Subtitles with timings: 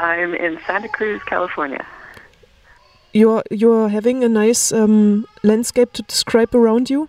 [0.00, 1.84] I'm in Santa Cruz, California.
[3.12, 7.08] You're you're having a nice um, landscape to describe around you.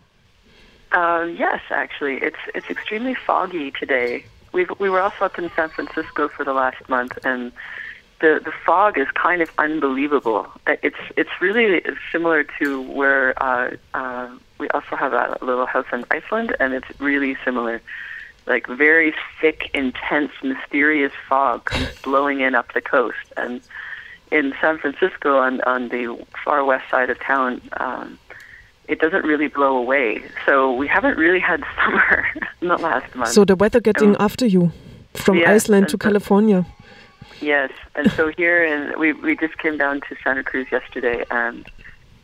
[0.91, 4.25] Um, yes, actually, it's it's extremely foggy today.
[4.51, 7.53] We we were also up in San Francisco for the last month, and
[8.19, 10.47] the the fog is kind of unbelievable.
[10.67, 11.81] It's it's really
[12.11, 16.99] similar to where uh, uh, we also have a little house in Iceland, and it's
[16.99, 17.81] really similar.
[18.47, 23.61] Like very thick, intense, mysterious fog comes blowing in up the coast, and
[24.31, 27.61] in San Francisco on on the far west side of town.
[27.77, 28.17] Um,
[28.87, 30.21] it doesn't really blow away.
[30.45, 32.25] So we haven't really had summer
[32.61, 33.31] in the last month.
[33.31, 34.71] So the weather getting after you
[35.13, 36.65] from yes, Iceland to so- California.
[37.39, 41.67] Yes, and so here and we we just came down to Santa Cruz yesterday, and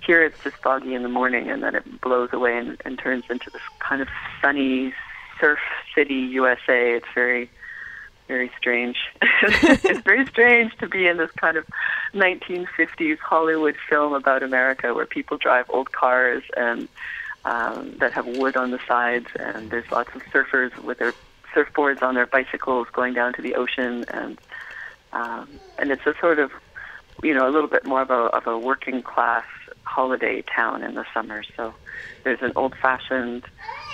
[0.06, 3.26] here it's just foggy in the morning, and then it blows away and, and turns
[3.30, 4.08] into this kind of
[4.42, 4.94] sunny
[5.40, 5.60] surf
[5.96, 6.94] city USA.
[6.96, 7.50] It's very
[8.28, 8.98] very strange.
[9.22, 11.66] it's very strange to be in this kind of
[12.14, 16.88] 1950s Hollywood film about America where people drive old cars and
[17.46, 21.14] um, that have wood on the sides, and there's lots of surfers with their
[21.56, 24.38] surfboards on their bicycles going down to the ocean, and
[25.14, 26.52] um, and it's a sort of
[27.24, 29.46] you know a little bit more of a of a working class
[29.84, 31.42] holiday town in the summer.
[31.56, 31.74] So
[32.26, 33.46] there's an old fashioned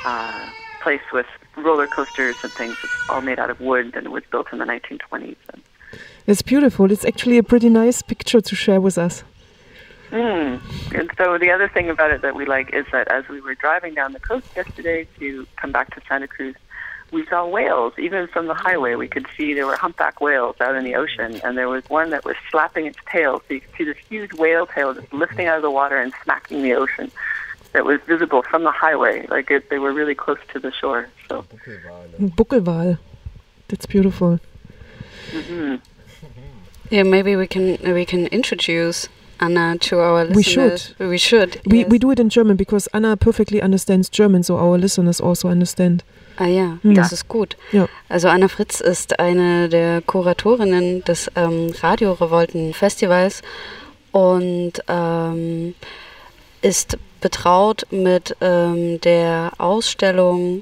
[0.04, 0.50] uh,
[0.84, 1.26] place with
[1.58, 2.76] roller coasters and things.
[2.84, 5.38] It's all made out of wood and it was built in the 1920s.
[5.52, 5.62] And,
[6.28, 6.92] It's beautiful.
[6.92, 9.24] It's actually a pretty nice picture to share with us.
[10.12, 10.60] mm.
[11.00, 13.56] and so the other thing about it that we like is that as we were
[13.56, 16.56] driving down the coast yesterday to come back to Santa Cruz,
[17.14, 17.94] we saw whales.
[17.98, 21.40] Even from the highway, we could see there were humpback whales out in the ocean,
[21.44, 23.42] and there was one that was slapping its tail.
[23.48, 26.12] So you could see this huge whale tail just lifting out of the water and
[26.24, 27.12] smacking the ocean.
[27.74, 31.08] That was visible from the highway, like it, they were really close to the shore.
[31.28, 31.44] So,
[32.20, 32.98] Buckelwal.
[33.68, 34.40] That's beautiful.
[35.32, 35.76] hmm
[36.92, 40.94] Yeah, maybe we can we can introduce Anna to our We listeners.
[41.00, 41.60] We should.
[41.66, 41.90] We, yes.
[41.90, 46.04] we do it in German because Anna perfectly understands German, so our listeners also understand.
[46.38, 46.94] Ah ja, Hm.
[46.96, 47.56] das ist gut.
[47.72, 47.88] Ja.
[48.10, 53.42] Also Anna Fritz ist eine der Kuratorinnen des ähm, Radio Revolten Festivals
[54.12, 55.74] und ähm,
[56.62, 60.62] ist betraut mit ähm, der Ausstellung,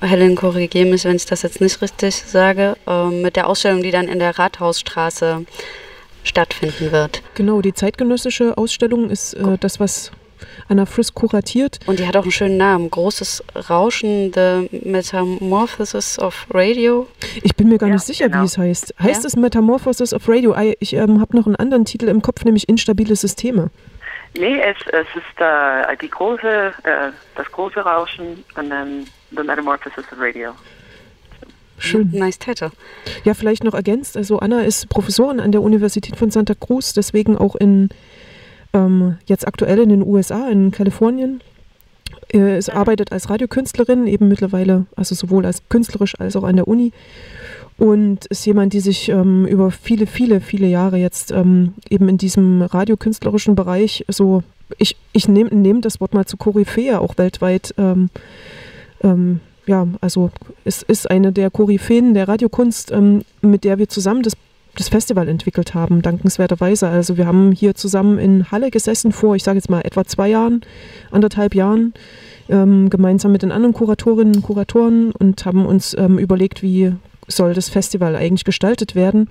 [0.00, 3.90] Helen korrigiere mich, wenn ich das jetzt nicht richtig sage, ähm, mit der Ausstellung, die
[3.90, 5.44] dann in der Rathausstraße
[6.22, 7.22] stattfinden wird.
[7.34, 10.10] Genau, die zeitgenössische Ausstellung ist äh, das, was
[10.68, 11.80] Anna Frisk kuratiert.
[11.86, 12.90] Und die hat auch einen schönen Namen.
[12.90, 17.06] Großes Rauschen, The Metamorphosis of Radio.
[17.42, 18.42] Ich bin mir gar Ja, nicht sicher, genau.
[18.42, 18.94] wie es heißt.
[19.02, 19.26] Heißt Ja.
[19.28, 20.54] es Metamorphosis of Radio?
[20.56, 23.70] I- Ich ähm, habe noch einen anderen Titel im Kopf, nämlich Instabile Systeme.
[24.34, 30.04] Nee, es, es ist äh, die große, äh, das große Rauschen und dann The Metamorphosis
[30.12, 30.52] of Radio.
[31.78, 32.10] Schön.
[32.12, 32.70] Nice Title.
[33.24, 34.16] Ja, vielleicht noch ergänzt.
[34.16, 37.88] Also Anna ist Professorin an der Universität von Santa Cruz, deswegen auch in
[38.72, 41.42] ähm, jetzt aktuell in den USA, in Kalifornien.
[42.32, 46.68] Äh, es arbeitet als Radiokünstlerin, eben mittlerweile, also sowohl als künstlerisch als auch an der
[46.68, 46.92] Uni.
[47.78, 52.18] Und ist jemand, die sich ähm, über viele, viele, viele Jahre jetzt ähm, eben in
[52.18, 54.42] diesem radiokünstlerischen Bereich so,
[54.76, 58.10] ich, ich nehme nehm das Wort mal zu Koryphäe auch weltweit ähm,
[59.02, 60.30] ähm, ja, also
[60.64, 64.36] es ist eine der Koryphäen der Radiokunst, ähm, mit der wir zusammen das,
[64.76, 66.88] das Festival entwickelt haben, dankenswerterweise.
[66.88, 70.28] Also wir haben hier zusammen in Halle gesessen vor, ich sage jetzt mal etwa zwei
[70.28, 70.62] Jahren,
[71.10, 71.92] anderthalb Jahren,
[72.48, 76.92] ähm, gemeinsam mit den anderen Kuratorinnen und Kuratoren und haben uns ähm, überlegt, wie
[77.28, 79.28] soll das Festival eigentlich gestaltet werden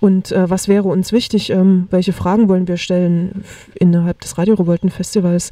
[0.00, 4.54] und äh, was wäre uns wichtig, ähm, welche Fragen wollen wir stellen innerhalb des Radio
[4.54, 5.50] Revolten Festivals.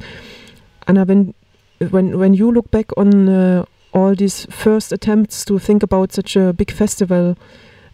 [0.85, 1.33] Anna, wenn
[1.79, 3.63] when when you look back on uh,
[3.93, 7.35] all these first attempts to think about such a big festival,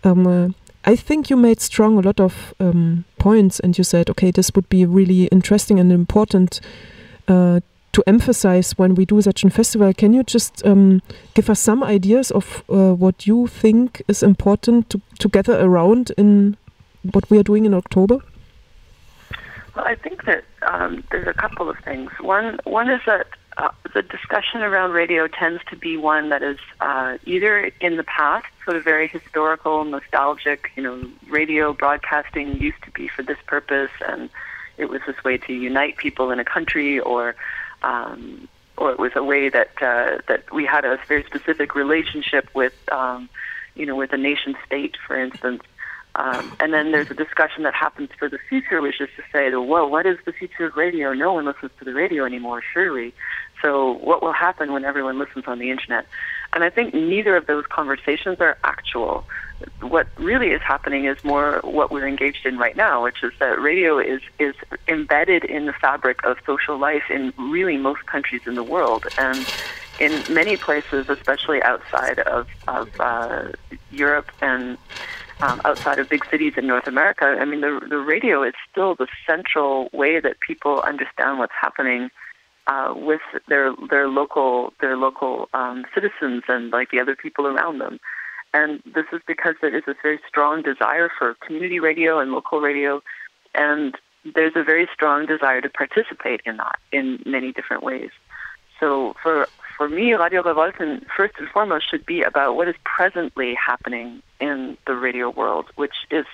[0.04, 0.50] um, uh,
[0.88, 4.52] I think you made strong a lot of um, points, and you said, okay, this
[4.56, 6.62] would be really interesting and important
[7.28, 7.60] uh,
[7.92, 9.94] to emphasize when we do such a festival.
[9.94, 11.02] Can you just um,
[11.34, 16.14] give us some ideas of uh, what you think is important to, to gather around
[16.18, 16.56] in
[17.12, 18.20] what we are doing in October?
[19.76, 22.12] Well, I think that um, there's a couple of things.
[22.22, 26.60] One, one is that uh, the discussion around radio tends to be one that is
[26.80, 30.72] uh, either in the past, sort of very historical, nostalgic.
[30.76, 34.30] You know, radio broadcasting used to be for this purpose, and
[34.78, 37.36] it was this way to unite people in a country, or
[37.82, 42.48] um, or it was a way that uh, that we had a very specific relationship
[42.54, 43.28] with, um,
[43.74, 45.64] you know, with a nation state, for instance.
[46.18, 49.54] Um, and then there's a discussion that happens for the future, which is to say,
[49.56, 51.14] well, what is the future of radio?
[51.14, 53.14] No one listens to the radio anymore, surely.
[53.62, 56.08] So what will happen when everyone listens on the internet?
[56.54, 59.26] And I think neither of those conversations are actual.
[59.82, 63.62] What really is happening is more what we're engaged in right now, which is that
[63.62, 64.56] radio is, is
[64.88, 69.06] embedded in the fabric of social life in really most countries in the world.
[69.20, 69.46] And
[70.00, 73.52] in many places, especially outside of, of uh,
[73.92, 74.78] Europe and
[75.42, 78.96] um, outside of big cities in North America, I mean, the, the radio is still
[78.96, 82.10] the central way that people understand what's happening
[82.68, 87.80] uh, with their their local their local um, citizens and like the other people around
[87.80, 88.00] them.
[88.54, 92.60] And this is because there is a very strong desire for community radio and local
[92.60, 93.02] radio,
[93.54, 93.96] and
[94.36, 98.10] there's a very strong desire to participate in that in many different ways.
[98.80, 103.56] So for for me, Radio Revolten first and foremost should be about what is presently
[103.56, 106.26] happening in the radio world, which is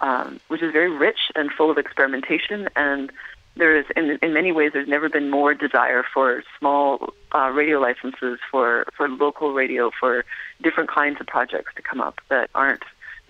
[0.00, 3.10] um, which is very rich and full of experimentation and
[3.56, 7.80] there is, in, in many ways, there's never been more desire for small uh, radio
[7.80, 10.24] licenses for, for local radio, for
[10.62, 12.82] different kinds of projects to come up that aren't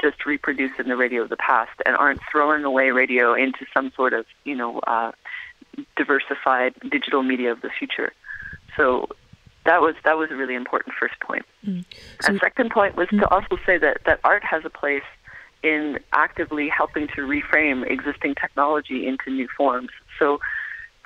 [0.02, 4.12] just reproducing the radio of the past and aren't throwing away radio into some sort
[4.12, 5.12] of, you know, uh,
[5.96, 8.12] diversified digital media of the future.
[8.76, 9.08] So
[9.66, 11.44] that was that was a really important first point.
[11.66, 11.84] Mm.
[12.20, 13.20] So, and second point was mm.
[13.20, 15.02] to also say that that art has a place
[15.62, 19.90] in actively helping to reframe existing technology into new forms.
[20.18, 20.38] So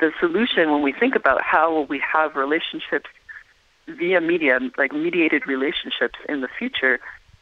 [0.00, 3.10] the solution when we think about how we have relationships
[3.86, 7.00] via media, like mediated relationships in the future,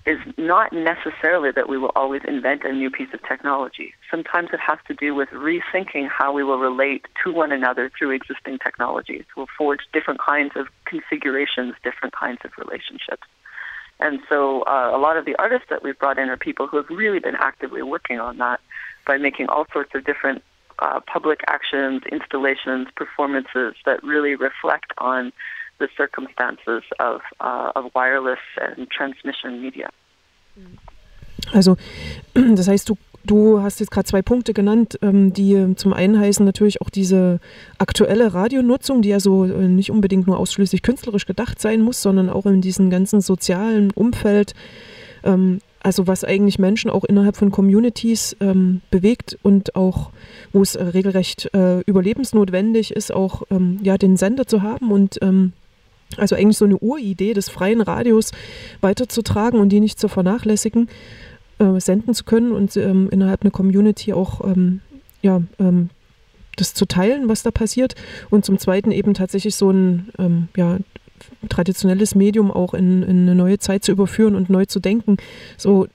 [0.09, 3.93] is not necessarily that we will always invent a new piece of technology.
[4.11, 8.13] Sometimes it has to do with rethinking how we will relate to one another through
[8.13, 9.25] existing technologies.
[9.37, 13.27] We'll forge different kinds of configurations, different kinds of relationships.
[14.01, 16.79] And so uh, a lot of the artists that we've brought in are people who
[16.79, 18.61] have really been actively working on that
[19.07, 20.43] by making all sorts of different
[20.79, 25.33] uh, public actions, installations, performances that really reflect on
[25.79, 29.91] the circumstances of, uh, of wireless and transmission media.
[31.53, 31.77] Also,
[32.35, 32.97] das heißt, du
[33.29, 36.89] Du hast jetzt gerade zwei Punkte genannt, ähm, die ähm, zum einen heißen natürlich auch
[36.89, 37.41] diese
[37.77, 42.31] aktuelle Radionutzung, die ja so äh, nicht unbedingt nur ausschließlich künstlerisch gedacht sein muss, sondern
[42.31, 44.55] auch in diesem ganzen sozialen Umfeld,
[45.25, 50.11] ähm, also was eigentlich Menschen auch innerhalb von Communities ähm, bewegt und auch,
[50.55, 55.19] wo es äh, regelrecht äh, überlebensnotwendig ist, auch ähm, ja, den Sender zu haben und
[55.21, 55.53] ähm,
[56.17, 58.33] also eigentlich so eine Uridee des freien Radios
[58.81, 60.89] weiterzutragen und die nicht zu vernachlässigen
[61.59, 64.81] äh, senden zu können und ähm, innerhalb einer Community auch ähm,
[65.23, 65.91] ja, ähm,
[66.57, 67.95] das zu teilen, was da passiert.
[68.31, 70.79] Und zum Zweiten eben tatsächlich so ein ähm, ja,
[71.49, 75.17] traditionelles Medium auch in, in, eine neue Zeit zu überführen und neu zu denken.
[75.57, 75.87] So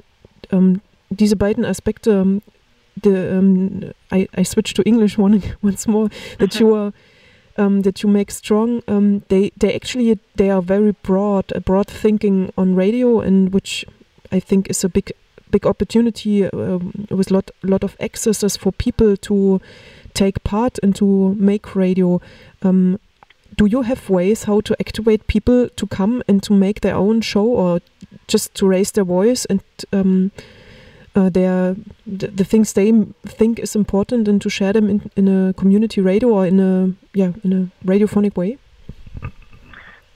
[0.52, 2.42] ähm, diese beiden Aspekte,
[3.02, 3.82] the, um,
[4.14, 6.10] I, I switch to English once more,
[6.40, 6.94] that you are
[7.58, 12.52] um, that you make strong, um, they they actually they are very broad, broad thinking
[12.58, 13.86] on radio, and which
[14.32, 15.12] I think is a big
[15.52, 19.62] big opportunity um, with lot lot of accesses for people to
[20.14, 22.22] take part and to make radio.
[22.62, 23.00] Um,
[23.56, 27.22] do you have ways how to activate people to come and to make their own
[27.22, 27.82] show, or
[28.28, 29.62] just to raise their voice and
[29.92, 30.32] um,
[31.16, 31.76] uh, their
[32.06, 32.92] the, the, things they
[33.26, 36.94] think is important and to share them in, in a community radio or in a
[37.14, 38.58] yeah in a radiophonic way?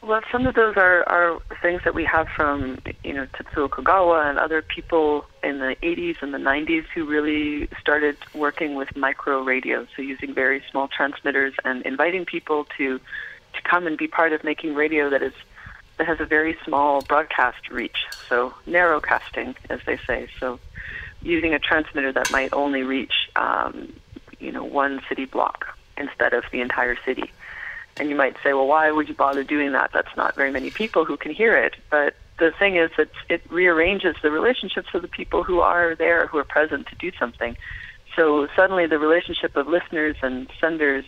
[0.07, 4.29] Well, some of those are, are things that we have from, you know, Tetsuo Kogawa
[4.29, 9.43] and other people in the 80s and the 90s who really started working with micro
[9.43, 13.01] radio, so using very small transmitters and inviting people to
[13.53, 15.33] to come and be part of making radio that is
[15.97, 20.27] that has a very small broadcast reach, so narrowcasting, as they say.
[20.39, 20.59] So
[21.21, 23.93] using a transmitter that might only reach, um,
[24.39, 25.65] you know, one city block
[25.97, 27.31] instead of the entire city.
[27.99, 29.91] And you might say, well, why would you bother doing that?
[29.93, 31.75] That's not very many people who can hear it.
[31.89, 36.27] But the thing is that it rearranges the relationships of the people who are there,
[36.27, 37.57] who are present to do something.
[38.15, 41.05] So suddenly the relationship of listeners and senders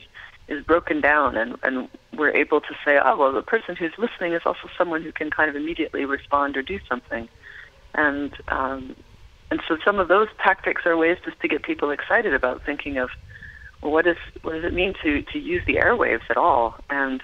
[0.48, 4.34] is broken down, and, and we're able to say, oh, well, the person who's listening
[4.34, 7.30] is also someone who can kind of immediately respond or do something.
[7.94, 8.96] And um,
[9.52, 12.98] and so some of those tactics are ways just to get people excited about thinking
[12.98, 13.10] of
[13.82, 16.76] well, what, is, what does it mean to, to use the airwaves at all?
[16.90, 17.24] And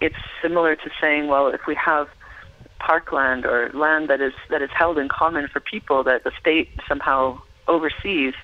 [0.00, 2.08] it's similar to saying, well, if we have
[2.78, 6.68] parkland or land that is that is held in common for people that the state
[6.88, 8.34] somehow oversees,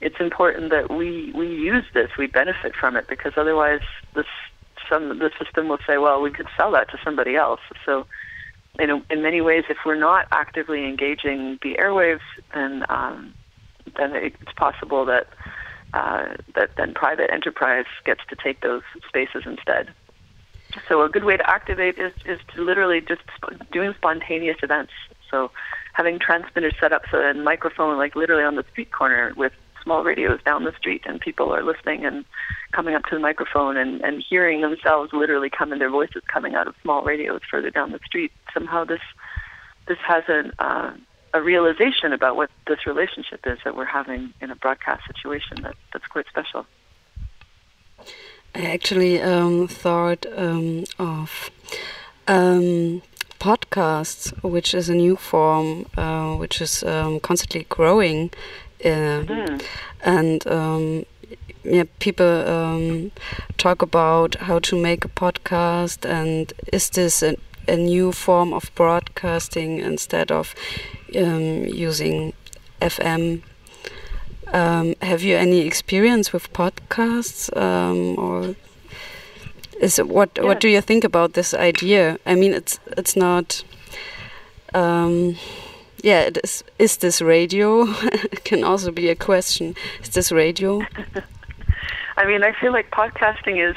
[0.00, 3.80] it's important that we we use this, we benefit from it, because otherwise
[4.14, 4.26] this
[4.88, 7.60] some the system will say, well, we could sell that to somebody else.
[7.84, 8.06] So,
[8.86, 12.20] know, in many ways, if we're not actively engaging the airwaves,
[12.52, 13.34] then um,
[13.96, 15.28] then it's possible that
[15.92, 19.94] uh, that then private enterprise gets to take those spaces instead.
[20.88, 24.92] So a good way to activate is, is to literally just sp- doing spontaneous events.
[25.30, 25.52] So
[25.92, 29.52] having transmitters set up so a microphone like literally on the street corner with
[29.84, 32.24] small radios down the street and people are listening and
[32.72, 36.54] coming up to the microphone and, and hearing themselves literally come in their voices coming
[36.54, 38.32] out of small radios further down the street.
[38.52, 39.00] Somehow this
[39.86, 40.94] this has an uh,
[41.34, 45.74] a realization about what this relationship is that we're having in a broadcast situation that,
[45.92, 46.64] that's quite special.
[48.54, 51.50] I actually um, thought um, of
[52.28, 53.02] um,
[53.40, 58.30] podcasts, which is a new form, uh, which is um, constantly growing,
[58.80, 59.62] mm.
[60.02, 61.06] and um,
[61.64, 63.10] yeah, people um,
[63.56, 68.70] talk about how to make a podcast, and is this a, a new form of
[68.74, 70.54] broadcasting instead of
[71.08, 72.32] using
[72.80, 73.42] FM
[74.54, 78.54] um, have you any experience with podcasts, um, or
[79.80, 80.44] is it, what yeah.
[80.44, 82.18] what do you think about this idea?
[82.24, 83.64] I mean, it's it's not.
[86.04, 86.62] Yeah, is.
[86.78, 87.86] Is this radio?
[88.44, 89.74] can also be a question.
[90.02, 90.82] Is this radio?
[92.18, 93.74] I mean, I feel like podcasting is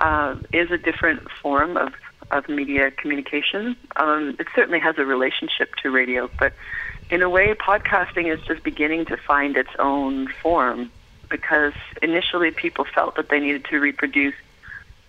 [0.00, 1.92] uh, is a different form of
[2.30, 3.76] of media communication.
[3.96, 6.52] Um, it certainly has a relationship to radio, but
[7.10, 10.92] in a way, podcasting is just beginning to find its own form
[11.28, 14.36] because initially people felt that they needed to reproduce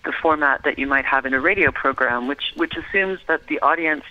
[0.04, 3.60] the format that you might have in a radio program, which which assumes that the
[3.60, 4.02] audience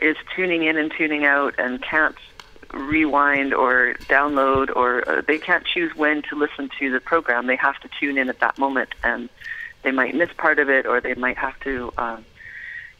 [0.00, 2.16] is tuning in and tuning out and can't
[2.72, 7.46] rewind or download or uh, they can't choose when to listen to the program.
[7.46, 9.28] They have to tune in at that moment, and
[9.82, 11.92] they might miss part of it, or they might have to.
[11.96, 12.18] Uh,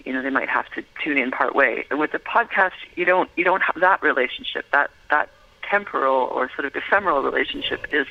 [0.04, 1.84] you know they might have to tune in part way.
[1.90, 4.64] And with the podcast, you don't you don't have that relationship.
[4.70, 5.30] That that
[5.68, 8.06] temporal or sort of ephemeral relationship is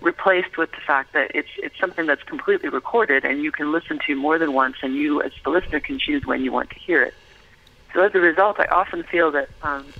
[0.00, 4.00] replaced with the fact that it's it's something that's completely recorded and you can listen
[4.06, 6.78] to more than once, and you as the listener can choose when you want to
[6.78, 7.14] hear it.
[7.94, 9.94] So as a result, I often feel that um,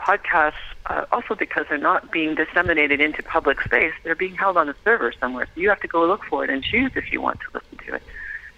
[0.00, 0.52] podcasts,
[0.86, 4.74] uh, also because they're not being disseminated into public space, they're being held on a
[4.84, 5.46] server somewhere.
[5.54, 7.86] So you have to go look for it and choose if you want to listen
[7.86, 8.02] to it.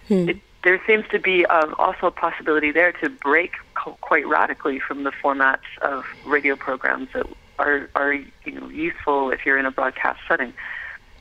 [0.08, 0.28] Hmm.
[0.28, 3.52] it there seems to be um, also a possibility there to break
[3.82, 7.24] co- quite radically from the formats of radio programs that
[7.58, 10.52] are, are you know, useful if you're in a broadcast setting.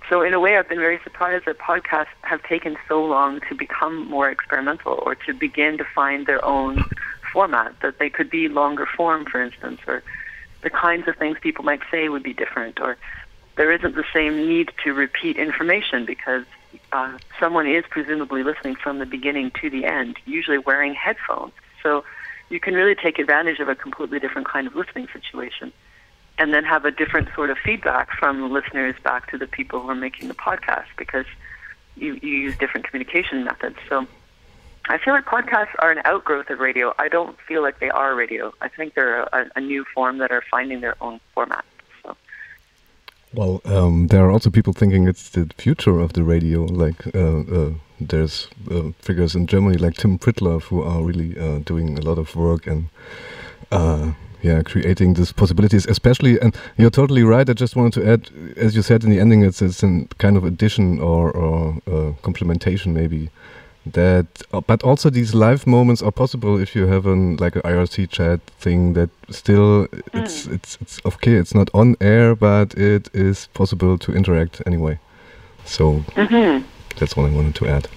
[0.10, 3.55] So in a way, I've been very surprised that podcasts have taken so long to
[3.55, 6.84] become more experimental or to begin to find their own
[7.31, 7.79] format.
[7.81, 10.03] That they could be longer form, for instance, or
[10.62, 12.98] the kinds of things people might say would be different, or
[13.55, 16.45] there isn't the same need to repeat information because
[16.91, 21.53] uh, someone is presumably listening from the beginning to the end, usually wearing headphones.
[21.83, 22.03] So
[22.50, 25.71] you can really take advantage of a completely different kind of listening situation
[26.38, 29.81] and then have a different sort of feedback from the listeners back to the people
[29.81, 31.25] who are making the podcast because
[31.95, 33.77] you, you use different communication methods.
[33.89, 34.07] So
[34.89, 36.93] I feel like podcasts are an outgrowth of radio.
[36.98, 38.51] I don't feel like they are radio.
[38.60, 41.63] I think they're a, a new form that are finding their own format.
[43.31, 46.63] Well, um, there are also people thinking it's the future of the radio.
[46.63, 51.60] Like uh, uh, there's uh, figures in Germany like Tim Pritlove who are really uh,
[51.60, 52.89] doing a lot of work and
[53.72, 55.86] uh, yeah, creating these possibilities.
[55.86, 57.48] Especially, and you're totally right.
[57.48, 60.36] I just wanted to add, as you said in the ending, it's it's a kind
[60.36, 63.29] of addition or, or uh, complementation maybe
[63.86, 67.62] that uh, but also these live moments are possible if you have an like an
[67.62, 70.24] IRC chat thing that still mm.
[70.24, 75.00] it's it's it's okay it's not on air but it is possible to interact anyway
[75.65, 76.65] so mm-hmm.
[76.98, 77.88] that's what I wanted to add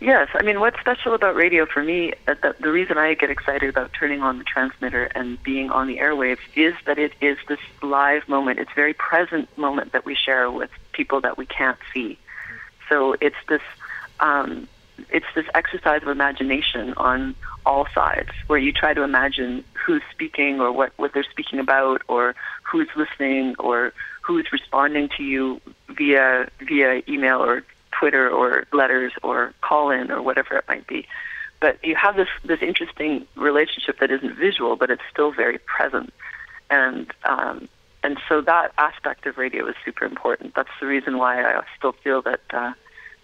[0.00, 3.30] yes I mean what's special about radio for me uh, the, the reason I get
[3.30, 7.36] excited about turning on the transmitter and being on the airwaves is that it is
[7.48, 11.78] this live moment it's very present moment that we share with people that we can't
[11.92, 12.18] see
[12.88, 13.62] so it's this
[14.20, 14.68] um,
[15.10, 20.60] it's this exercise of imagination on all sides where you try to imagine who's speaking
[20.60, 23.92] or what, what they're speaking about or who's listening or
[24.22, 30.22] who's responding to you via via email or Twitter or letters or call in or
[30.22, 31.06] whatever it might be.
[31.60, 36.12] But you have this this interesting relationship that isn't visual, but it's still very present.
[36.70, 37.68] And um,
[38.02, 40.54] and so that aspect of radio is super important.
[40.54, 42.72] That's the reason why I still feel that uh,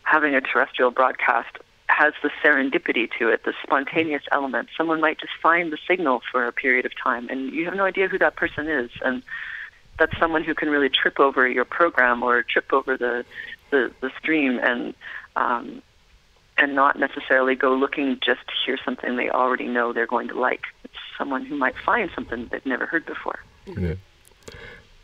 [0.02, 1.58] having a terrestrial broadcast
[1.88, 4.68] has the serendipity to it, the spontaneous element.
[4.76, 7.84] Someone might just find the signal for a period of time, and you have no
[7.84, 8.90] idea who that person is.
[9.02, 9.22] And
[9.98, 13.24] that's someone who can really trip over your program or trip over the
[13.70, 14.94] the, the stream and
[15.36, 15.82] um,
[16.56, 20.38] and not necessarily go looking just to hear something they already know they're going to
[20.38, 20.62] like.
[20.84, 23.40] It's someone who might find something they've never heard before.
[23.66, 23.94] Yeah.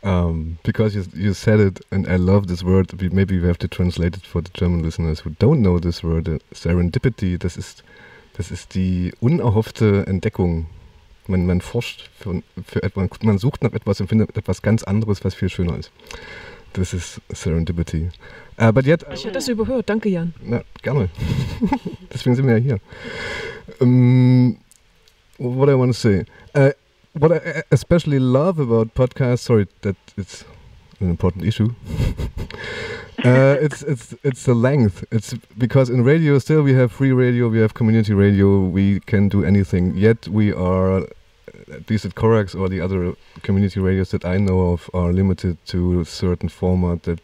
[0.05, 2.93] Um, because you, you said it, and I love this word.
[3.01, 6.03] We, maybe we have to translate it for the German listeners who don't know this
[6.03, 6.29] word.
[6.29, 7.37] Uh, serendipity.
[7.37, 7.83] Das ist,
[8.37, 10.67] das ist die unerhoffte Entdeckung.
[11.27, 15.25] Man, man forscht für, für etwas, man sucht nach etwas und findet etwas ganz anderes,
[15.25, 15.91] was viel schöner ist.
[16.73, 18.09] Das ist Serendipity.
[18.61, 19.89] Uh, but yet, ich hätte das überhört.
[19.89, 20.33] Danke, Jan.
[20.43, 21.09] Na, gerne.
[22.13, 22.79] Deswegen sind wir ja hier.
[23.79, 24.57] Um,
[25.39, 26.25] what I want to say.
[26.55, 26.71] Uh,
[27.19, 30.43] what I especially love about podcasts, sorry that it's
[30.99, 31.73] an important issue.
[33.23, 35.03] uh, it's it's it's the length.
[35.11, 39.29] It's because in radio still we have free radio, we have community radio, we can
[39.29, 39.95] do anything.
[39.95, 41.03] Yet we are,
[41.71, 45.57] at least at Corax or the other community radios that I know of, are limited
[45.67, 47.19] to a certain format that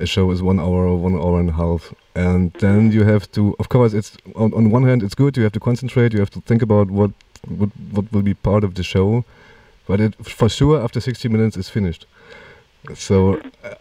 [0.00, 3.30] a show is one hour or one hour and a half and then you have
[3.32, 6.20] to of course it's on, on one hand it's good you have to concentrate you
[6.20, 7.10] have to think about what
[7.46, 9.24] what what will be part of the show
[9.88, 12.06] but it for sure after 60 minutes is finished.
[12.94, 13.74] So uh,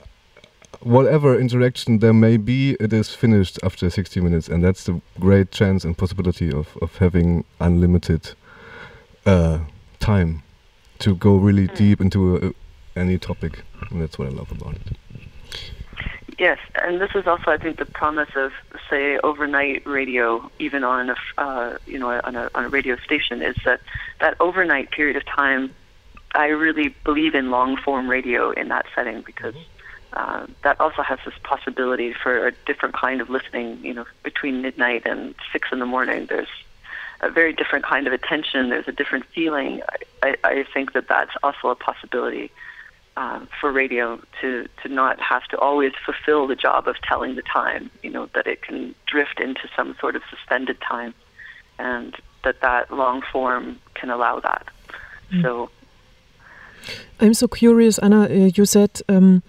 [0.79, 5.51] whatever interaction there may be it is finished after 60 minutes and that's the great
[5.51, 8.31] chance and possibility of, of having unlimited
[9.25, 9.59] uh,
[9.99, 10.43] time
[10.99, 15.26] to go really deep into a, any topic and that's what i love about it
[16.37, 18.51] Yes, and this is also, I think, the promise of,
[18.91, 23.41] say, overnight radio, even on a, uh, you know, on a, on a radio station,
[23.41, 23.81] is that
[24.21, 25.73] that overnight period of time.
[26.35, 29.55] I really believe in long form radio in that setting because
[30.13, 33.83] uh, that also has this possibility for a different kind of listening.
[33.83, 36.47] You know, between midnight and six in the morning, there's
[37.21, 38.69] a very different kind of attention.
[38.69, 39.81] There's a different feeling.
[40.21, 42.51] I, I, I think that that's also a possibility
[43.17, 47.41] uh, for radio to to not have to always fulfill the job of telling the
[47.41, 47.89] time.
[48.03, 51.15] You know that it can drift into some sort of suspended time,
[51.79, 54.67] and that that long form can allow that.
[55.33, 55.41] Mm.
[55.41, 55.69] So.
[57.19, 58.25] I'm so curious, Anna.
[58.25, 59.41] Uh, you said um,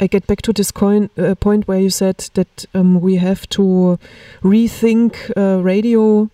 [0.00, 3.48] I get back to this coin, uh, point where you said that um, we have
[3.50, 3.98] to
[4.42, 6.30] rethink uh, radio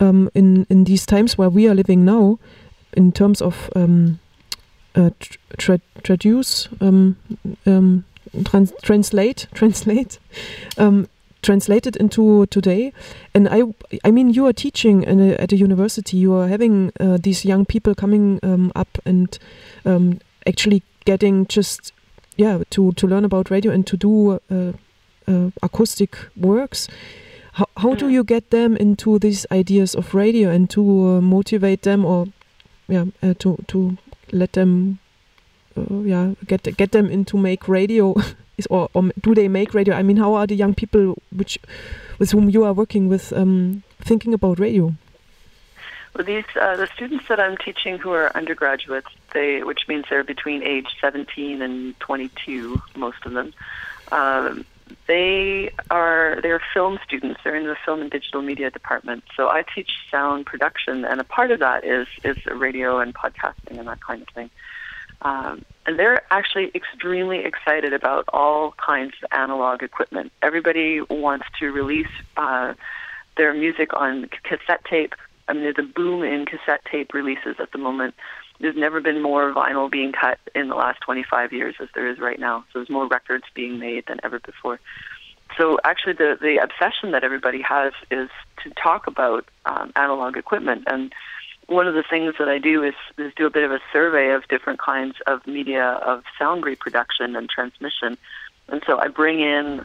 [0.00, 2.40] um, in in these times where we are living now,
[2.96, 4.18] in terms of um,
[4.94, 5.10] uh,
[5.58, 7.16] tra traduce, um,
[7.66, 8.04] um,
[8.44, 10.18] trans translate, translate,
[10.78, 11.08] um,
[11.42, 12.92] translated into today.
[13.34, 13.62] And I,
[14.04, 16.16] I mean, you are teaching a, at a university.
[16.16, 19.38] You are having uh, these young people coming um, up and
[19.84, 21.92] um, actually getting just,
[22.36, 24.72] yeah, to to learn about radio and to do uh,
[25.28, 26.88] uh, acoustic works.
[27.52, 28.12] How, how do mm.
[28.12, 32.26] you get them into these ideas of radio and to uh, motivate them or
[32.88, 33.96] yeah uh, to to
[34.34, 34.98] let them
[35.76, 38.14] uh, yeah get get them into make radio.
[38.70, 39.96] Or, or, do they make radio?
[39.96, 41.58] I mean how are the young people which
[42.20, 44.94] with whom you are working with um, thinking about radio?
[46.14, 50.22] Well these uh, the students that i'm teaching who are undergraduates they which means they're
[50.22, 53.52] between age 17 and 22 most of them
[54.12, 54.64] um,
[55.06, 57.40] they are they're film students.
[57.42, 59.24] They're in the film and digital media department.
[59.36, 63.78] So I teach sound production, and a part of that is is radio and podcasting
[63.78, 64.50] and that kind of thing.
[65.22, 70.32] Um, and they're actually extremely excited about all kinds of analog equipment.
[70.42, 72.74] Everybody wants to release uh,
[73.36, 75.14] their music on cassette tape.
[75.48, 78.14] I mean, there's a boom in cassette tape releases at the moment.
[78.60, 82.18] There's never been more vinyl being cut in the last 25 years as there is
[82.18, 82.64] right now.
[82.72, 84.80] So there's more records being made than ever before.
[85.56, 88.30] So actually, the the obsession that everybody has is
[88.62, 90.84] to talk about um, analog equipment.
[90.86, 91.12] And
[91.66, 94.30] one of the things that I do is, is do a bit of a survey
[94.32, 98.18] of different kinds of media of sound reproduction and transmission.
[98.68, 99.84] And so I bring in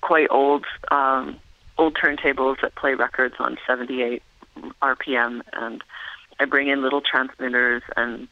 [0.00, 1.36] quite old um,
[1.78, 4.22] old turntables that play records on 78
[4.82, 5.82] RPM and
[6.38, 8.28] I bring in little transmitters and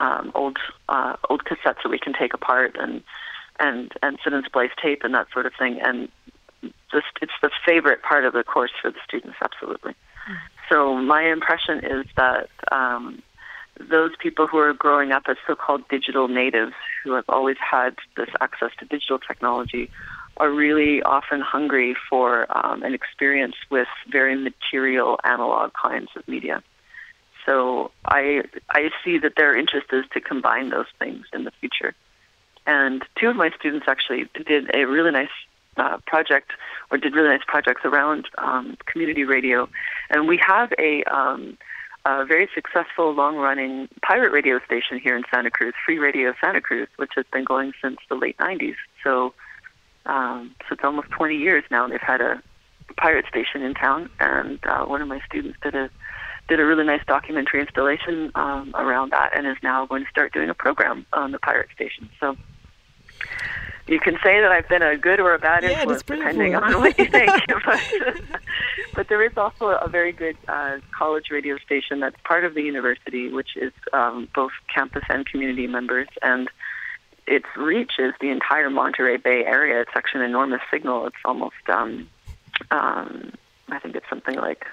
[0.00, 3.02] um, old uh, old cassettes that we can take apart and
[3.58, 5.80] and and sit and splice tape and that sort of thing.
[5.82, 6.08] And
[6.90, 9.94] just it's the favorite part of the course for the students, absolutely.
[10.68, 13.22] So my impression is that um,
[13.80, 18.28] those people who are growing up as so-called digital natives, who have always had this
[18.40, 19.90] access to digital technology,
[20.36, 26.62] are really often hungry for um, an experience with very material analog kinds of media.
[27.48, 31.94] So I I see that their interest is to combine those things in the future.
[32.66, 35.30] And two of my students actually did a really nice
[35.78, 36.50] uh, project
[36.90, 39.66] or did really nice projects around um, community radio.
[40.10, 41.56] And we have a, um,
[42.04, 46.88] a very successful long-running pirate radio station here in Santa Cruz, Free Radio Santa Cruz,
[46.96, 48.76] which has been going since the late 90s.
[49.02, 49.32] So,
[50.04, 52.42] um, so it's almost 20 years now they've had a
[52.98, 54.10] pirate station in town.
[54.20, 55.88] And uh, one of my students did a
[56.48, 60.32] did a really nice documentary installation um, around that, and is now going to start
[60.32, 62.08] doing a program on the pirate station.
[62.18, 62.36] So
[63.86, 66.76] you can say that I've been a good or a bad Yeah, influence, depending beautiful.
[66.76, 67.30] on what you think.
[67.64, 67.80] but,
[68.94, 72.62] but there is also a very good uh, college radio station that's part of the
[72.62, 76.48] university, which is um, both campus and community members, and
[77.26, 79.80] its reach is the entire Monterey Bay area.
[79.80, 81.06] It's actually an enormous signal.
[81.06, 82.08] It's almost, um,
[82.70, 83.32] um,
[83.68, 84.66] I think it's something like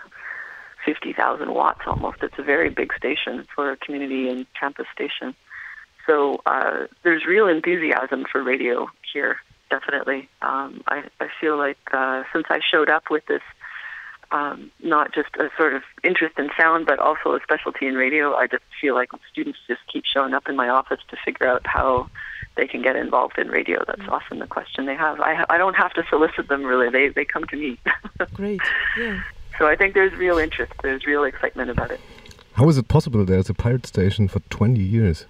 [0.86, 2.21] 50,000 watts almost.
[2.21, 5.36] It's a very big station for a community and campus station.
[6.06, 9.38] So uh, there's real enthusiasm for radio here,
[9.69, 10.30] definitely.
[10.41, 13.41] Um, I, I feel like uh, since I showed up with this,
[14.32, 18.36] um, not just a sort of interest in sound, but also a specialty in radio,
[18.36, 21.62] I just feel like students just keep showing up in my office to figure out
[21.65, 22.10] how
[22.56, 23.84] they can get involved in radio.
[23.86, 25.19] That's often the question they have.
[25.19, 27.80] I, I don't have to solicit them really; they they come to me.
[28.34, 28.62] Great.
[28.98, 29.21] Yeah.
[29.58, 30.74] So I think there's real interest.
[30.84, 32.00] There's real excitement about it.
[32.54, 35.26] How is it possible there's a pirate station for 20 years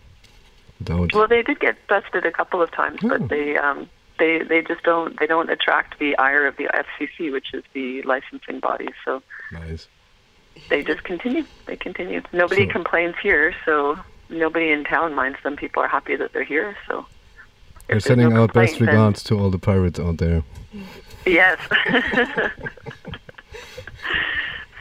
[0.80, 1.14] without?
[1.14, 3.10] Well, they did get busted a couple of times, Oh.
[3.10, 7.32] but they um, they they just don't they don't attract the ire of the FCC,
[7.32, 8.90] which is the licensing body.
[9.04, 9.88] So nice.
[10.70, 11.46] they just continue.
[11.66, 12.22] They continue.
[12.32, 13.98] Nobody So- complains here, so
[14.30, 15.56] nobody in town minds them.
[15.56, 16.78] People are happy that they're here.
[16.88, 17.06] So
[17.90, 20.44] We're sending no our best regards to all the pirates out there.
[21.26, 21.58] Yes.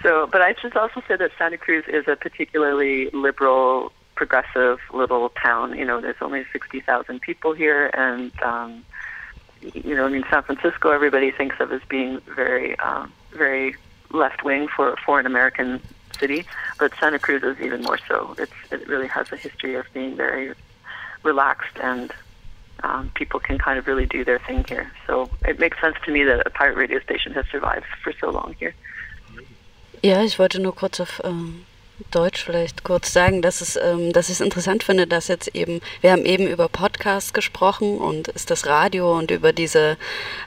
[0.03, 5.31] so, but I should also say that Santa Cruz is a particularly liberal, progressive little
[5.31, 5.77] town.
[5.77, 8.85] You know, there's only 60,000 people here, and, um,
[9.61, 13.77] you know, I mean, San Francisco, everybody thinks of as being very, um, very
[14.11, 15.81] left wing for, for an American
[16.19, 16.47] city,
[16.79, 18.35] but Santa Cruz is even more so.
[18.39, 20.55] It's, it really has a history of being very
[21.23, 22.13] relaxed and
[22.83, 24.91] um, people can kind of really do their thing here.
[25.07, 28.31] So it makes sense to me that a pirate radio station has survived for so
[28.31, 28.75] long here.
[30.03, 31.65] Ja, ich wollte nur kurz auf ähm,
[32.11, 35.81] Deutsch vielleicht kurz sagen, dass es, ähm, dass ich es interessant finde, dass jetzt eben,
[36.01, 39.97] wir haben eben über Podcasts gesprochen und ist das Radio und über diese,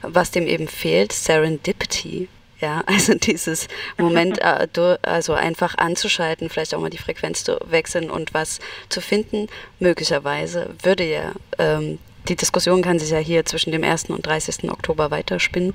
[0.01, 2.29] was dem eben fehlt, Serendipity.
[2.59, 4.67] Ja, also dieses Moment, äh,
[5.01, 8.59] also einfach anzuschalten, vielleicht auch mal die Frequenz zu wechseln und was
[8.89, 9.47] zu finden,
[9.79, 14.05] möglicherweise würde ja, ähm, die Diskussion kann sich ja hier zwischen dem 1.
[14.05, 14.69] und 30.
[14.69, 15.73] Oktober weiterspinnen.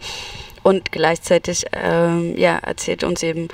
[0.62, 3.48] Und gleichzeitig ähm, ja, erzählt uns eben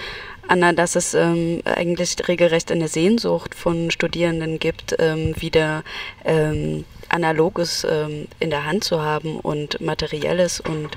[0.46, 5.84] Anna, dass es ähm, eigentlich regelrecht eine Sehnsucht von Studierenden gibt, ähm, wieder
[6.24, 10.90] ähm, Analoges ähm, in der Hand zu haben und Materielles und,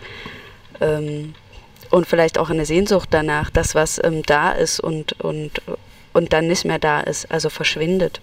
[0.79, 1.33] ähm,
[1.89, 5.61] und vielleicht auch eine Sehnsucht danach, dass was ähm, da ist und, und,
[6.13, 8.21] und dann nicht mehr da ist, also verschwindet.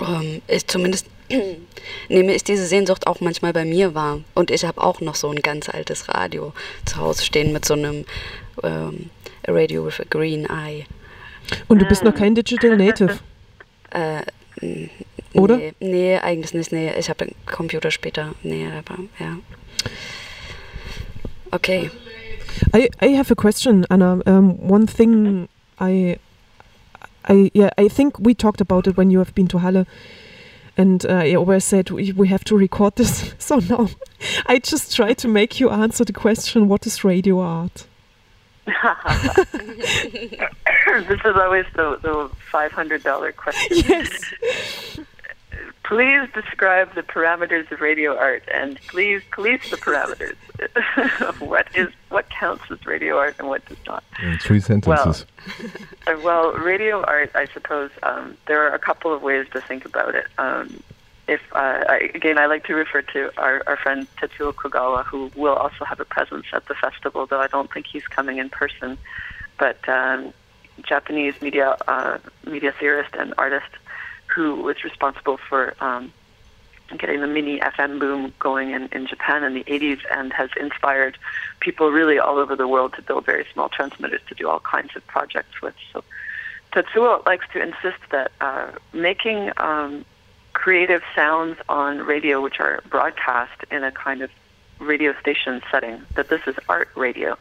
[0.00, 1.06] Ähm, ich zumindest
[2.08, 4.20] nehme ich diese Sehnsucht auch manchmal bei mir wahr.
[4.34, 6.52] Und ich habe auch noch so ein ganz altes Radio
[6.84, 8.04] zu Hause stehen mit so einem
[8.62, 9.10] ähm,
[9.46, 10.86] Radio with a Green Eye.
[11.68, 13.18] Und du bist noch kein Digital Native.
[13.90, 14.22] Äh,
[15.34, 15.56] Oder?
[15.56, 16.72] Nee, nee, eigentlich nicht.
[16.72, 18.34] Nee, ich habe den Computer später.
[18.42, 19.36] Nee, aber ja.
[21.50, 21.90] Okay.
[22.74, 24.20] I, I have a question, Anna.
[24.26, 26.18] Um, one thing I,
[27.28, 29.86] I yeah, I think we talked about it when you have been to Halle,
[30.76, 33.34] and uh, I always said we, we have to record this.
[33.38, 33.88] So now,
[34.46, 37.86] I just try to make you answer the question: What is radio art?
[38.66, 39.50] this
[41.24, 43.76] is always the, the $500 question.
[43.88, 44.98] Yes.
[45.86, 50.36] Please describe the parameters of radio art and please police the parameters
[51.20, 54.02] of what is what counts as radio art and what does not.
[54.20, 55.26] In three sentences.
[56.08, 59.84] Uh, Well, radio art, I suppose, um, there are a couple of ways to think
[59.84, 60.26] about it.
[60.38, 60.82] Um,
[61.28, 65.30] if uh, I, again, I like to refer to our, our friend Tetsuo Kogawa, who
[65.36, 68.48] will also have a presence at the festival, though I don't think he's coming in
[68.48, 68.98] person.
[69.58, 70.32] But um,
[70.82, 73.70] Japanese media uh, media theorist and artist
[74.36, 76.12] who was responsible for um,
[76.98, 81.16] getting the mini FM boom going in, in Japan in the 80s and has inspired
[81.60, 84.94] people really all over the world to build very small transmitters to do all kinds
[84.94, 85.74] of projects with.
[85.90, 86.04] So
[86.72, 90.04] Tetsuo likes to insist that uh, making um,
[90.52, 94.30] creative sounds on radio, which are broadcast in a kind of
[94.78, 97.38] radio station setting, that this is art radio.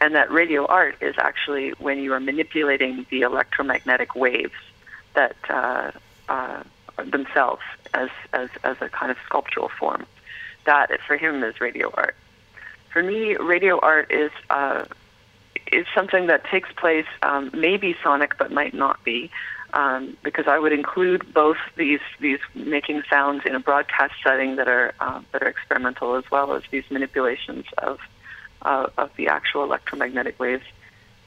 [0.00, 4.54] And that radio art is actually when you are manipulating the electromagnetic waves
[5.14, 5.90] that uh,
[6.28, 6.62] uh,
[7.04, 7.62] themselves
[7.94, 10.06] as, as, as a kind of sculptural form.
[10.64, 12.14] That, for him, is radio art.
[12.92, 14.84] For me, radio art is uh,
[15.72, 19.30] is something that takes place, um, maybe sonic, but might not be,
[19.72, 24.68] um, because I would include both these these making sounds in a broadcast setting that
[24.68, 27.98] are uh, that are experimental, as well as these manipulations of
[28.62, 30.64] uh, of the actual electromagnetic waves.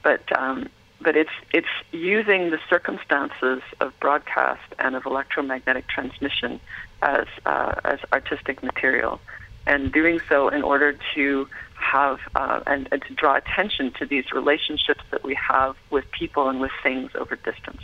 [0.04, 0.70] But um,
[1.04, 6.60] but it's it's using the circumstances of broadcast and of electromagnetic transmission
[7.02, 9.20] as uh, as artistic material,
[9.66, 14.32] and doing so in order to have uh, and, and to draw attention to these
[14.32, 17.82] relationships that we have with people and with things over distance.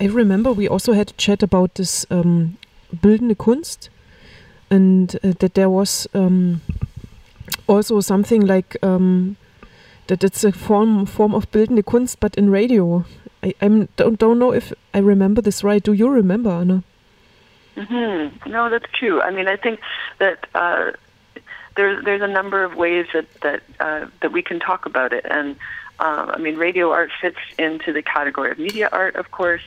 [0.00, 2.56] I remember we also had a chat about this um,
[2.94, 3.90] bildende Kunst,
[4.70, 6.62] and uh, that there was um,
[7.66, 9.36] also something like um,
[10.06, 13.04] that it's a form form of bildende Kunst, but in radio.
[13.42, 15.82] I I'm, don't don't know if I remember this right.
[15.82, 16.82] Do you remember, Anna?
[17.76, 18.50] Mm-hmm.
[18.50, 19.20] No, that's true.
[19.20, 19.80] I mean, I think
[20.18, 20.92] that uh,
[21.76, 25.26] there's there's a number of ways that that uh, that we can talk about it,
[25.28, 25.56] and
[25.98, 29.62] um, I mean, radio art fits into the category of media art, of course,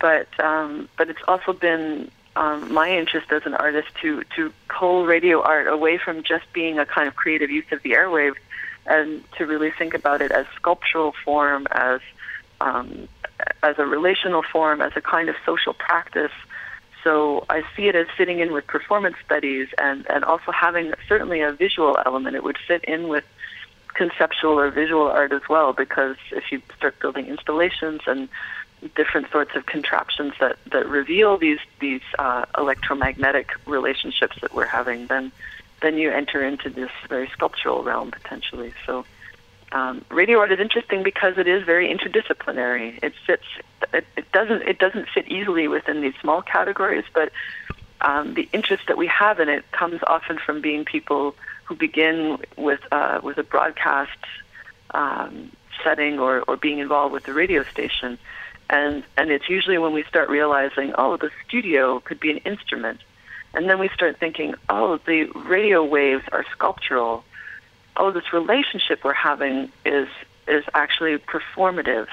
[0.00, 5.06] but um, but it's also been um, my interest as an artist to to pull
[5.06, 8.34] radio art away from just being a kind of creative use of the airwave,
[8.86, 12.00] and to really think about it as sculptural form, as
[12.60, 13.08] um,
[13.62, 16.32] as a relational form, as a kind of social practice
[17.02, 21.40] so I see it as fitting in with performance studies and, and also having certainly
[21.40, 22.36] a visual element.
[22.36, 23.24] It would fit in with
[23.94, 28.28] conceptual or visual art as well because if you start building installations and
[28.96, 35.06] different sorts of contraptions that, that reveal these these uh, electromagnetic relationships that we're having,
[35.06, 35.32] then
[35.82, 38.72] then you enter into this very sculptural realm potentially.
[38.86, 39.04] So
[39.72, 42.98] um, radio art is interesting because it is very interdisciplinary.
[43.02, 43.44] It fits.
[43.92, 44.62] It, it doesn't.
[44.62, 47.30] It doesn't fit easily within these small categories, but
[48.00, 52.38] um, the interest that we have in it comes often from being people who begin
[52.56, 54.18] with uh, with a broadcast
[54.92, 55.52] um,
[55.84, 58.18] setting or, or being involved with the radio station,
[58.68, 63.00] and and it's usually when we start realizing, oh, the studio could be an instrument,
[63.54, 67.24] and then we start thinking, oh, the radio waves are sculptural
[67.96, 70.08] oh, this relationship we're having is
[70.48, 72.08] is actually performative.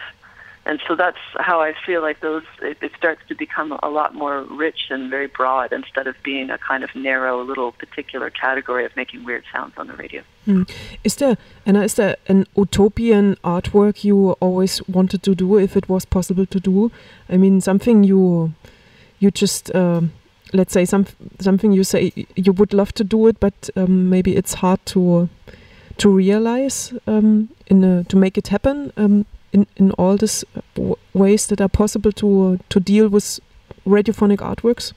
[0.66, 4.14] And so that's how I feel like those it, it starts to become a lot
[4.14, 8.84] more rich and very broad instead of being a kind of narrow little particular category
[8.84, 10.22] of making weird sounds on the radio.
[10.46, 10.70] Mm.
[11.06, 15.88] Is there Anna, is there an utopian artwork you always wanted to do if it
[15.88, 16.92] was possible to do?
[17.30, 18.54] I mean something you
[19.20, 20.02] you just uh,
[20.54, 21.06] let's say some
[21.40, 25.30] something you say you would love to do it but um, maybe it's hard to
[25.98, 30.46] to realize um, in a, to make it happen um, in in all these
[31.14, 33.40] ways that are possible to to deal with
[33.86, 34.94] radiophonic artworks?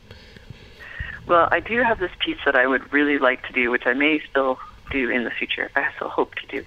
[1.27, 3.95] Well, I do have this piece that I would really like to do, which I
[3.95, 4.59] may still
[4.91, 5.71] do in the future.
[5.77, 6.65] I still hope to do,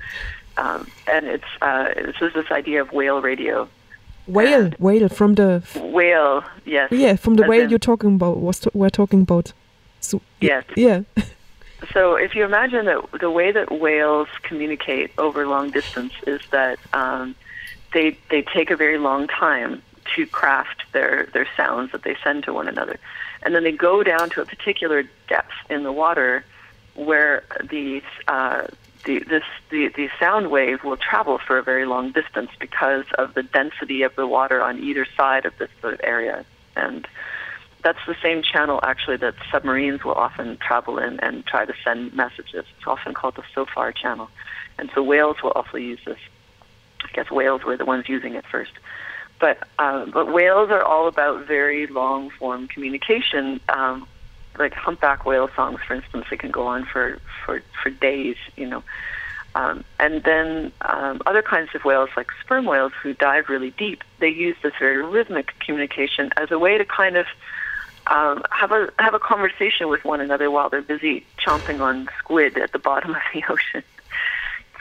[0.57, 3.67] um, and it's uh, this is this idea of whale radio.
[4.27, 6.91] Whale, whale from the whale, yes.
[6.91, 8.37] Yeah, from the As whale you're talking about.
[8.39, 9.53] Was we're talking about.
[9.99, 10.63] So, yes.
[10.75, 11.01] Yeah.
[11.91, 16.79] So if you imagine that the way that whales communicate over long distance is that
[16.93, 17.35] um,
[17.93, 19.81] they they take a very long time
[20.15, 22.97] to craft their their sounds that they send to one another,
[23.43, 26.45] and then they go down to a particular depth in the water
[26.95, 28.67] where the uh,
[29.05, 33.33] the this the, the sound wave will travel for a very long distance because of
[33.33, 37.07] the density of the water on either side of this sort of area and
[37.83, 42.13] that's the same channel actually that submarines will often travel in and try to send
[42.13, 42.65] messages.
[42.77, 44.29] It's often called the SOFAR channel.
[44.79, 46.17] And so whales will also use this.
[47.03, 48.71] I guess whales were the ones using it first.
[49.39, 53.59] But uh, but whales are all about very long form communication.
[53.67, 54.07] Um,
[54.57, 58.37] like humpback whale songs, for instance, they can go on for for for days.
[58.55, 58.83] You know.
[59.55, 64.03] Um, and then um, other kinds of whales, like sperm whales, who dive really deep,
[64.19, 67.27] they use this very rhythmic communication as a way to kind of
[68.07, 72.57] um, have a have a conversation with one another while they're busy chomping on squid
[72.57, 73.83] at the bottom of the ocean.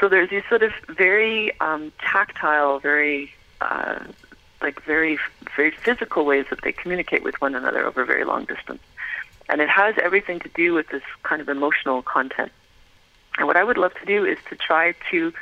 [0.00, 4.00] So there's these sort of very um, tactile, very uh,
[4.61, 5.18] like very
[5.56, 8.82] very physical ways that they communicate with one another over very long distance,
[9.48, 12.52] and it has everything to do with this kind of emotional content.
[13.38, 15.33] And what I would love to do is to try to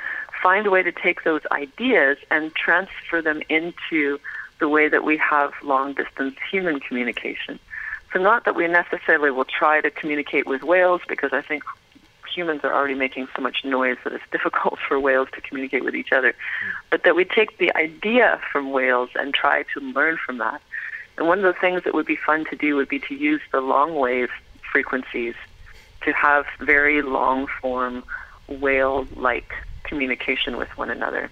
[0.43, 4.19] find a way to take those ideas and transfer them into
[4.59, 7.59] the way that we have long distance human communication.
[8.13, 11.63] So not that we necessarily will try to communicate with whales because I think
[12.33, 15.95] humans are already making so much noise that it's difficult for whales to communicate with
[15.95, 16.35] each other,
[16.91, 20.61] but that we take the idea from whales and try to learn from that.
[21.21, 23.43] And one of the things that would be fun to do would be to use
[23.53, 24.31] the long wave
[24.73, 25.35] frequencies
[26.01, 28.03] to have very long form
[28.49, 29.53] whale like
[29.85, 31.31] communication with one another.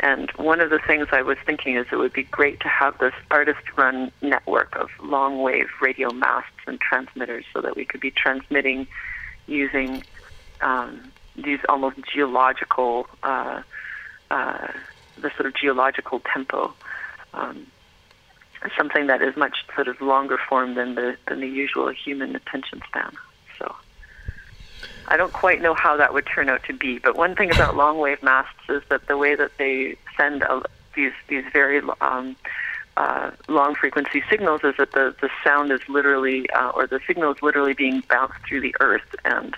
[0.00, 2.98] And one of the things I was thinking is it would be great to have
[2.98, 8.00] this artist run network of long wave radio masts and transmitters so that we could
[8.00, 8.88] be transmitting
[9.46, 10.02] using
[10.62, 13.62] um, these almost geological uh,
[14.32, 14.66] uh,
[15.16, 16.74] the sort of geological tempo.
[17.34, 17.68] Um,
[18.76, 22.80] something that is much sort of longer form than the than the usual human attention
[22.88, 23.12] span.
[23.58, 23.74] So
[25.08, 26.98] I don't quite know how that would turn out to be.
[26.98, 30.62] But one thing about long wave masts is that the way that they send a,
[30.94, 32.36] these these very um,
[32.96, 37.32] uh, long frequency signals is that the the sound is literally uh, or the signal
[37.32, 39.56] is literally being bounced through the earth and.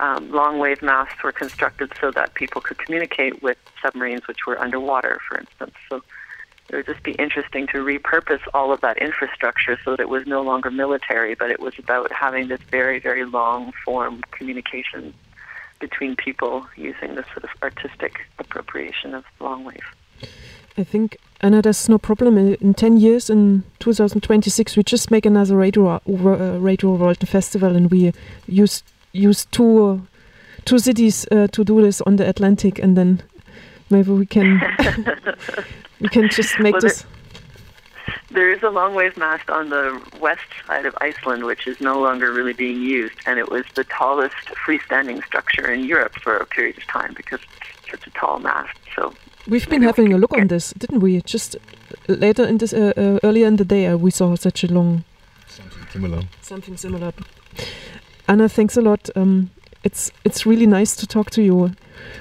[0.00, 4.58] Um, long wave masts were constructed so that people could communicate with submarines which were
[4.58, 5.74] underwater, for instance.
[5.90, 6.02] So
[6.70, 10.24] it would just be interesting to repurpose all of that infrastructure so that it was
[10.26, 15.12] no longer military, but it was about having this very, very long form communication
[15.80, 19.82] between people using this sort of artistic appropriation of long wave.
[20.78, 22.38] I think, Anna, there's no problem.
[22.38, 27.74] In, in 10 years, in 2026, we just make another Radio, uh, Radio World Festival
[27.74, 28.12] and we
[28.46, 30.06] use, use two,
[30.66, 33.22] two cities uh, to do this on the Atlantic and then
[33.90, 34.60] maybe we can
[36.00, 37.02] You can just make well, this.
[37.02, 37.10] There,
[38.30, 42.00] there is a long wave mast on the west side of Iceland, which is no
[42.00, 46.46] longer really being used, and it was the tallest freestanding structure in Europe for a
[46.46, 48.76] period of time because it's such a tall mast.
[48.96, 49.12] So
[49.46, 51.20] we've been having a look on this, didn't we?
[51.20, 51.56] Just
[52.08, 55.04] later in this, uh, uh, earlier in the day, uh, we saw such a long.
[55.46, 56.22] Something similar.
[56.40, 57.12] Something similar.
[58.26, 59.10] Anna, thanks a lot.
[59.16, 59.50] Um,
[59.82, 61.72] it's it's really nice to talk to you.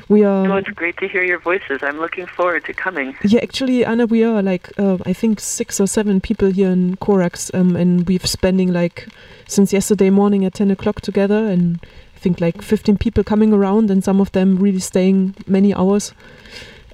[0.08, 0.48] We are.
[0.48, 1.80] Oh, it's great to hear your voices.
[1.82, 3.16] I'm looking forward to coming.
[3.24, 6.96] Yeah, actually, Anna, we are like uh, I think six or seven people here in
[6.98, 9.08] Corax, um, and we've spending like
[9.48, 11.80] since yesterday morning at ten o'clock together, and
[12.16, 16.14] I think like fifteen people coming around, and some of them really staying many hours,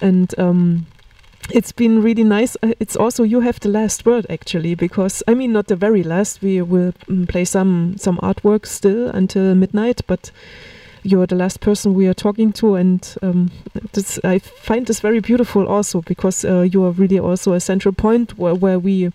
[0.00, 0.86] and um,
[1.50, 2.56] it's been really nice.
[2.62, 6.02] Uh, it's also you have the last word actually, because I mean not the very
[6.02, 6.42] last.
[6.42, 10.30] We will um, play some some artwork still until midnight, but
[11.06, 13.50] you're the last person we are talking to, and um,
[13.92, 17.94] this, I find this very beautiful also because uh, you are really also a central
[17.94, 19.12] point where, where we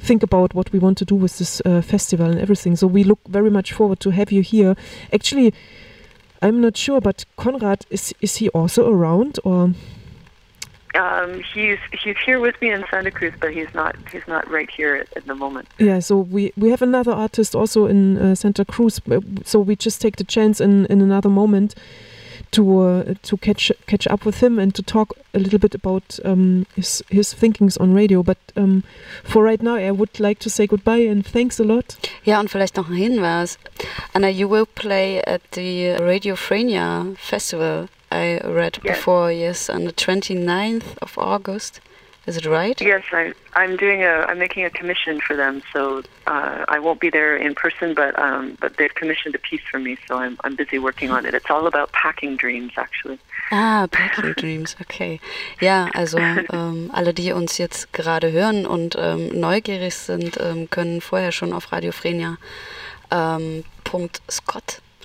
[0.00, 2.74] think about what we want to do with this uh, festival and everything.
[2.74, 4.74] So we look very much forward to have you here.
[5.12, 5.54] Actually,
[6.42, 9.74] I'm not sure, but Konrad is is he also around or?
[10.98, 14.68] Um, he's he's here with me in Santa Cruz, but he's not he's not right
[14.68, 15.68] here at, at the moment.
[15.78, 19.00] Yeah, so we we have another artist also in uh, Santa Cruz,
[19.44, 21.76] so we just take the chance in in another moment
[22.50, 26.18] to uh, to catch catch up with him and to talk a little bit about
[26.24, 28.22] um, his his thinkings on radio.
[28.22, 28.82] But um,
[29.22, 31.96] for right now, I would like to say goodbye and thanks a lot.
[32.24, 33.58] Ja, und vielleicht noch ein Hinweis.
[34.14, 38.96] Anna, you will play at the Radiophrenia Festival I read yes.
[38.96, 41.80] before, yes, on the 29th of August.
[42.26, 42.78] Is it right?
[42.82, 44.26] Yes, I, I'm doing a.
[44.28, 48.18] I'm making a commission for them, so uh, I won't be there in person, but
[48.18, 51.32] um, but they've commissioned a piece for me, so I'm I'm busy working on it.
[51.32, 53.18] It's all about packing dreams, actually.
[53.50, 55.20] Ah, Packing Dreams, okay.
[55.60, 61.00] Ja, also ähm, alle, die uns jetzt gerade hören und ähm, neugierig sind, ähm, können
[61.00, 62.36] vorher schon auf radiophrenia.scot
[63.10, 63.64] ähm,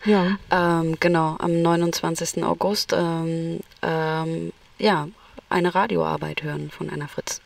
[0.06, 0.38] ja.
[0.52, 2.44] Ähm, genau, am 29.
[2.44, 5.08] August ähm, ähm, ja,
[5.50, 7.42] eine Radioarbeit hören von Anna Fritz.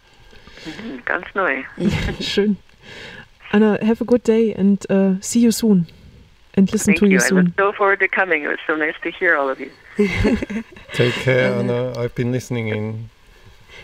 [0.65, 1.63] Mhm, ganz neu.
[2.19, 2.57] Schön.
[3.51, 5.87] Anna, have a good day and uh, see you soon.
[6.55, 7.37] And listen Thank to you, you soon.
[7.37, 8.43] I look so forward to coming.
[8.43, 9.69] It was so nice to hear all of you.
[10.93, 11.93] Take care, Anna.
[11.97, 13.09] I've been listening in.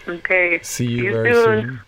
[0.07, 0.59] Okay.
[0.63, 1.62] See you, see you very soon.
[1.62, 1.79] soon.